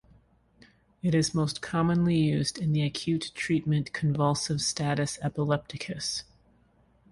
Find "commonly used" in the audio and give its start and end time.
1.61-2.57